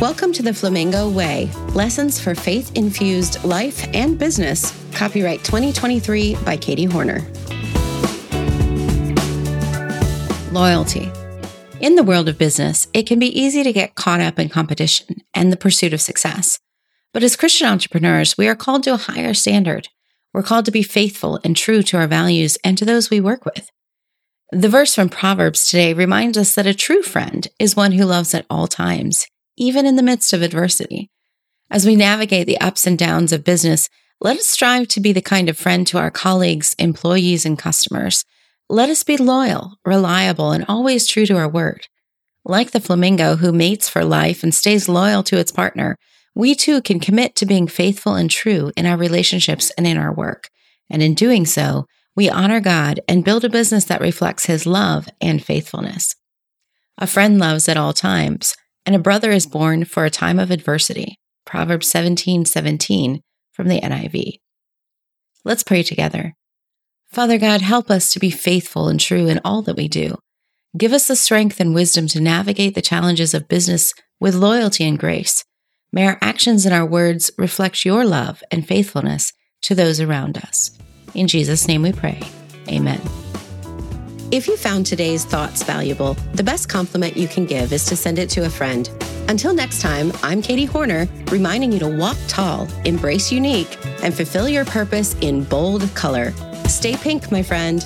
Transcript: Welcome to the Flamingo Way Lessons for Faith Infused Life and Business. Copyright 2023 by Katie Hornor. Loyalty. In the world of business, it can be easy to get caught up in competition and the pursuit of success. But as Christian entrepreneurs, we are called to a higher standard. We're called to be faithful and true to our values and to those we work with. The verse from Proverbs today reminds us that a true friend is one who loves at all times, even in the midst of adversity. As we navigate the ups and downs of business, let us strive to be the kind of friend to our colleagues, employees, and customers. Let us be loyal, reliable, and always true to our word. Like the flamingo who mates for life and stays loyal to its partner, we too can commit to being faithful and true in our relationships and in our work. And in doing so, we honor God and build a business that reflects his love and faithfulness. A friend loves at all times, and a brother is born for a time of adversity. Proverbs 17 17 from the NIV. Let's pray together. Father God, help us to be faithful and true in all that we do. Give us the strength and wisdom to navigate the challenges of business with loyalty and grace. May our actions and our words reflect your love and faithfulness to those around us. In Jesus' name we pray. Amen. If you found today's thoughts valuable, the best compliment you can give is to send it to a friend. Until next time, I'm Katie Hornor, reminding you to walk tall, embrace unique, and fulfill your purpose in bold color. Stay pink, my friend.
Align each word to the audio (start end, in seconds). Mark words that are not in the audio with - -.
Welcome 0.00 0.32
to 0.32 0.42
the 0.42 0.54
Flamingo 0.54 1.10
Way 1.10 1.50
Lessons 1.74 2.18
for 2.18 2.34
Faith 2.34 2.74
Infused 2.74 3.44
Life 3.44 3.86
and 3.92 4.18
Business. 4.18 4.72
Copyright 4.94 5.44
2023 5.44 6.36
by 6.36 6.56
Katie 6.56 6.86
Hornor. 6.86 7.20
Loyalty. 10.52 11.12
In 11.80 11.96
the 11.96 12.02
world 12.02 12.30
of 12.30 12.38
business, 12.38 12.88
it 12.94 13.02
can 13.02 13.18
be 13.18 13.38
easy 13.38 13.62
to 13.62 13.74
get 13.74 13.94
caught 13.94 14.22
up 14.22 14.38
in 14.38 14.48
competition 14.48 15.20
and 15.34 15.52
the 15.52 15.58
pursuit 15.58 15.92
of 15.92 16.00
success. 16.00 16.58
But 17.12 17.22
as 17.22 17.36
Christian 17.36 17.68
entrepreneurs, 17.68 18.38
we 18.38 18.48
are 18.48 18.56
called 18.56 18.84
to 18.84 18.94
a 18.94 18.96
higher 18.96 19.34
standard. 19.34 19.88
We're 20.32 20.42
called 20.42 20.64
to 20.64 20.70
be 20.70 20.82
faithful 20.82 21.38
and 21.44 21.54
true 21.54 21.82
to 21.82 21.98
our 21.98 22.06
values 22.06 22.56
and 22.64 22.78
to 22.78 22.86
those 22.86 23.10
we 23.10 23.20
work 23.20 23.44
with. 23.44 23.68
The 24.50 24.70
verse 24.70 24.94
from 24.94 25.10
Proverbs 25.10 25.66
today 25.66 25.92
reminds 25.92 26.38
us 26.38 26.54
that 26.54 26.66
a 26.66 26.72
true 26.72 27.02
friend 27.02 27.46
is 27.58 27.76
one 27.76 27.92
who 27.92 28.06
loves 28.06 28.32
at 28.32 28.46
all 28.48 28.66
times, 28.66 29.26
even 29.60 29.84
in 29.84 29.94
the 29.94 30.02
midst 30.02 30.32
of 30.32 30.42
adversity. 30.42 31.10
As 31.70 31.86
we 31.86 31.94
navigate 31.94 32.46
the 32.46 32.58
ups 32.60 32.86
and 32.86 32.98
downs 32.98 33.32
of 33.32 33.44
business, 33.44 33.88
let 34.20 34.38
us 34.38 34.46
strive 34.46 34.88
to 34.88 35.00
be 35.00 35.12
the 35.12 35.20
kind 35.20 35.48
of 35.48 35.56
friend 35.56 35.86
to 35.86 35.98
our 35.98 36.10
colleagues, 36.10 36.74
employees, 36.78 37.46
and 37.46 37.58
customers. 37.58 38.24
Let 38.68 38.88
us 38.88 39.04
be 39.04 39.16
loyal, 39.16 39.76
reliable, 39.84 40.50
and 40.50 40.64
always 40.66 41.06
true 41.06 41.26
to 41.26 41.36
our 41.36 41.48
word. 41.48 41.86
Like 42.44 42.70
the 42.70 42.80
flamingo 42.80 43.36
who 43.36 43.52
mates 43.52 43.88
for 43.88 44.02
life 44.02 44.42
and 44.42 44.54
stays 44.54 44.88
loyal 44.88 45.22
to 45.24 45.38
its 45.38 45.52
partner, 45.52 45.96
we 46.34 46.54
too 46.54 46.80
can 46.80 46.98
commit 46.98 47.36
to 47.36 47.46
being 47.46 47.68
faithful 47.68 48.14
and 48.14 48.30
true 48.30 48.72
in 48.76 48.86
our 48.86 48.96
relationships 48.96 49.70
and 49.76 49.86
in 49.86 49.98
our 49.98 50.12
work. 50.12 50.48
And 50.88 51.02
in 51.02 51.14
doing 51.14 51.44
so, 51.44 51.84
we 52.16 52.30
honor 52.30 52.60
God 52.60 53.00
and 53.06 53.24
build 53.24 53.44
a 53.44 53.50
business 53.50 53.84
that 53.84 54.00
reflects 54.00 54.46
his 54.46 54.66
love 54.66 55.08
and 55.20 55.44
faithfulness. 55.44 56.16
A 56.96 57.06
friend 57.06 57.38
loves 57.38 57.68
at 57.68 57.76
all 57.76 57.92
times, 57.92 58.54
and 58.86 58.96
a 58.96 59.00
brother 59.00 59.30
is 59.30 59.46
born 59.46 59.84
for 59.84 60.04
a 60.04 60.10
time 60.10 60.38
of 60.38 60.50
adversity. 60.50 61.16
Proverbs 61.46 61.88
17 61.88 62.44
17 62.44 63.20
from 63.52 63.68
the 63.68 63.80
NIV. 63.80 64.38
Let's 65.44 65.62
pray 65.62 65.82
together. 65.82 66.34
Father 67.10 67.38
God, 67.38 67.60
help 67.60 67.90
us 67.90 68.12
to 68.12 68.20
be 68.20 68.30
faithful 68.30 68.88
and 68.88 69.00
true 69.00 69.26
in 69.26 69.40
all 69.44 69.62
that 69.62 69.76
we 69.76 69.88
do. 69.88 70.16
Give 70.78 70.92
us 70.92 71.08
the 71.08 71.16
strength 71.16 71.58
and 71.58 71.74
wisdom 71.74 72.06
to 72.08 72.20
navigate 72.20 72.74
the 72.74 72.82
challenges 72.82 73.34
of 73.34 73.48
business 73.48 73.92
with 74.20 74.34
loyalty 74.34 74.84
and 74.84 74.98
grace. 74.98 75.44
May 75.92 76.06
our 76.06 76.18
actions 76.20 76.64
and 76.64 76.74
our 76.74 76.86
words 76.86 77.30
reflect 77.36 77.84
your 77.84 78.04
love 78.04 78.44
and 78.52 78.66
faithfulness 78.66 79.32
to 79.62 79.74
those 79.74 80.00
around 80.00 80.38
us. 80.38 80.78
In 81.14 81.26
Jesus' 81.26 81.66
name 81.66 81.82
we 81.82 81.92
pray. 81.92 82.20
Amen. 82.68 83.00
If 84.32 84.46
you 84.46 84.56
found 84.56 84.86
today's 84.86 85.24
thoughts 85.24 85.64
valuable, 85.64 86.14
the 86.34 86.44
best 86.44 86.68
compliment 86.68 87.16
you 87.16 87.26
can 87.26 87.46
give 87.46 87.72
is 87.72 87.84
to 87.86 87.96
send 87.96 88.16
it 88.16 88.30
to 88.30 88.44
a 88.44 88.48
friend. 88.48 88.88
Until 89.28 89.52
next 89.52 89.80
time, 89.80 90.12
I'm 90.22 90.40
Katie 90.40 90.66
Hornor, 90.66 91.08
reminding 91.32 91.72
you 91.72 91.80
to 91.80 91.88
walk 91.88 92.16
tall, 92.28 92.68
embrace 92.84 93.32
unique, 93.32 93.76
and 94.04 94.14
fulfill 94.14 94.48
your 94.48 94.64
purpose 94.64 95.16
in 95.20 95.42
bold 95.42 95.92
color. 95.96 96.32
Stay 96.68 96.96
pink, 96.96 97.32
my 97.32 97.42
friend. 97.42 97.82